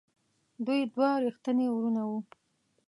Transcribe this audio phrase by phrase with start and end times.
[0.65, 2.17] دوی دوه ریښتیني وروڼه وو.